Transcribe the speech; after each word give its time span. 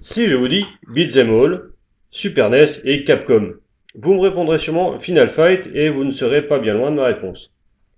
Si 0.00 0.28
je 0.28 0.36
vous 0.36 0.48
dis 0.48 0.66
Beat'em 0.88 1.30
All, 1.32 1.70
Super 2.10 2.50
NES 2.50 2.80
et 2.84 3.04
Capcom, 3.04 3.54
vous 3.94 4.14
me 4.14 4.20
répondrez 4.20 4.58
sûrement 4.58 4.98
Final 4.98 5.28
Fight 5.28 5.68
et 5.72 5.88
vous 5.88 6.04
ne 6.04 6.10
serez 6.10 6.42
pas 6.42 6.58
bien 6.58 6.74
loin 6.74 6.90
de 6.90 6.96
ma 6.96 7.06
réponse. 7.06 7.52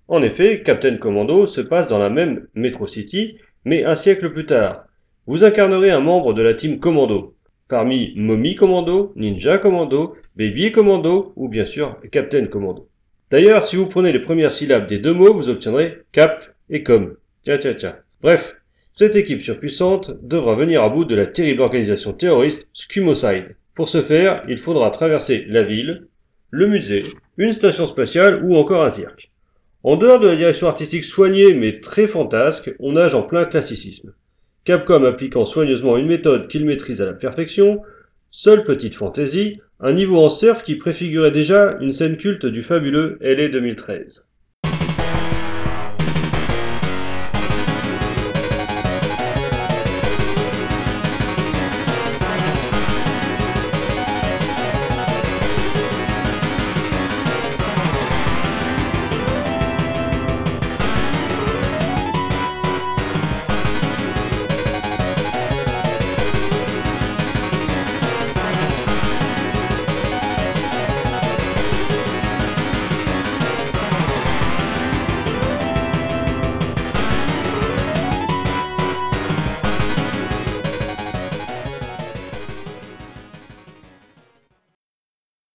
En 0.08 0.22
effet, 0.22 0.62
Captain 0.62 0.96
Commando 0.98 1.46
se 1.46 1.60
passe 1.60 1.88
dans 1.88 1.98
la 1.98 2.10
même 2.10 2.46
Metro 2.54 2.86
City, 2.86 3.38
mais 3.64 3.84
un 3.84 3.94
siècle 3.94 4.30
plus 4.30 4.46
tard. 4.46 4.84
Vous 5.26 5.42
incarnerez 5.42 5.90
un 5.90 6.00
membre 6.00 6.32
de 6.34 6.42
la 6.42 6.54
team 6.54 6.78
Commando, 6.78 7.34
parmi 7.68 8.12
Mommy 8.14 8.54
Commando, 8.54 9.12
Ninja 9.16 9.58
Commando, 9.58 10.16
Baby 10.36 10.70
Commando 10.70 11.32
ou 11.34 11.48
bien 11.48 11.64
sûr 11.64 11.96
Captain 12.12 12.46
Commando. 12.46 12.88
D'ailleurs, 13.30 13.62
si 13.62 13.76
vous 13.76 13.86
prenez 13.86 14.12
les 14.12 14.20
premières 14.20 14.52
syllabes 14.52 14.86
des 14.86 14.98
deux 14.98 15.14
mots, 15.14 15.34
vous 15.34 15.48
obtiendrez 15.48 15.98
Cap 16.12 16.46
et 16.70 16.82
Com. 16.82 17.16
Tiens, 17.42 17.58
tiens, 17.58 17.74
tiens. 17.74 17.96
Bref, 18.22 18.54
cette 18.98 19.14
équipe 19.14 19.42
surpuissante 19.42 20.10
devra 20.22 20.54
venir 20.54 20.82
à 20.82 20.88
bout 20.88 21.04
de 21.04 21.14
la 21.14 21.26
terrible 21.26 21.60
organisation 21.60 22.14
terroriste 22.14 22.66
Scumocide. 22.72 23.54
Pour 23.74 23.90
ce 23.90 24.02
faire, 24.02 24.42
il 24.48 24.56
faudra 24.56 24.90
traverser 24.90 25.44
la 25.48 25.64
ville, 25.64 26.06
le 26.48 26.66
musée, 26.66 27.04
une 27.36 27.52
station 27.52 27.84
spatiale 27.84 28.42
ou 28.42 28.56
encore 28.56 28.82
un 28.82 28.88
cirque. 28.88 29.30
En 29.82 29.96
dehors 29.96 30.18
de 30.18 30.28
la 30.28 30.34
direction 30.34 30.66
artistique 30.66 31.04
soignée 31.04 31.52
mais 31.52 31.80
très 31.80 32.06
fantasque, 32.06 32.74
on 32.78 32.92
nage 32.92 33.14
en 33.14 33.20
plein 33.20 33.44
classicisme. 33.44 34.14
Capcom 34.64 35.04
appliquant 35.04 35.44
soigneusement 35.44 35.98
une 35.98 36.08
méthode 36.08 36.48
qu'il 36.48 36.64
maîtrise 36.64 37.02
à 37.02 37.04
la 37.04 37.12
perfection, 37.12 37.82
seule 38.30 38.64
petite 38.64 38.94
fantaisie, 38.94 39.60
un 39.78 39.92
niveau 39.92 40.24
en 40.24 40.30
surf 40.30 40.62
qui 40.62 40.76
préfigurait 40.76 41.30
déjà 41.30 41.76
une 41.82 41.92
scène 41.92 42.16
culte 42.16 42.46
du 42.46 42.62
fabuleux 42.62 43.18
LA 43.20 43.48
2013. 43.48 44.24